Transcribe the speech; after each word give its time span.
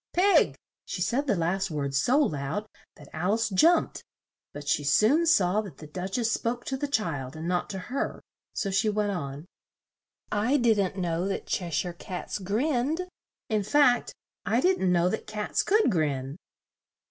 Pig!" 0.13 0.55
She 0.83 0.99
said 0.99 1.27
the 1.27 1.35
last 1.35 1.69
word 1.69 1.93
so 1.93 2.17
loud 2.17 2.65
that 2.95 3.07
Al 3.13 3.35
ice 3.35 3.49
jumped; 3.49 4.03
but 4.51 4.67
she 4.67 4.83
soon 4.83 5.27
saw 5.27 5.61
that 5.61 5.77
the 5.77 5.85
Duch 5.85 6.17
ess 6.17 6.31
spoke 6.31 6.65
to 6.65 6.75
the 6.75 6.87
child 6.87 7.35
and 7.35 7.47
not 7.47 7.69
to 7.69 7.77
her, 7.77 8.19
so 8.51 8.71
she 8.71 8.89
went 8.89 9.11
on: 9.11 9.45
"I 10.31 10.57
didn't 10.57 10.97
know 10.97 11.27
that 11.27 11.45
Che 11.45 11.69
shire 11.69 11.93
cats 11.93 12.39
grinned; 12.39 13.07
in 13.47 13.61
fact, 13.61 14.11
I 14.43 14.59
didn't 14.59 14.91
know 14.91 15.07
that 15.07 15.27
cats 15.27 15.61
could 15.61 15.91
grin." 15.91 16.37